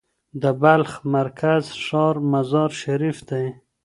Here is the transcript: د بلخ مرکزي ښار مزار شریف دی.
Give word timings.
د 0.41 0.43
بلخ 0.61 0.91
مرکزي 1.15 1.69
ښار 1.85 2.15
مزار 2.31 2.69
شریف 2.83 3.17
دی. 3.29 3.45